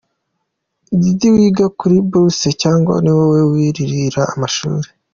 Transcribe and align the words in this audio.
Diddy: 1.01 1.27
Wiga 1.33 1.65
kuri 1.79 1.97
bourse, 2.09 2.49
cyangwa 2.61 2.93
ni 3.03 3.11
wowe 3.17 3.39
wirihira 3.51 4.21
amashuri?. 4.33 4.87